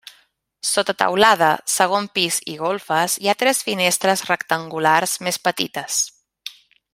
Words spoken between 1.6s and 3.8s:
segon pis i golfes, hi ha tres